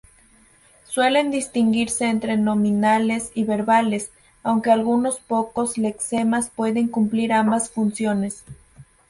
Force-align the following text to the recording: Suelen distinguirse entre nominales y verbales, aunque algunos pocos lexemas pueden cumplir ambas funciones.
Suelen 0.87 1.29
distinguirse 1.29 2.05
entre 2.05 2.35
nominales 2.35 3.29
y 3.35 3.43
verbales, 3.43 4.09
aunque 4.41 4.71
algunos 4.71 5.19
pocos 5.19 5.77
lexemas 5.77 6.49
pueden 6.49 6.87
cumplir 6.87 7.31
ambas 7.31 7.69
funciones. 7.69 8.43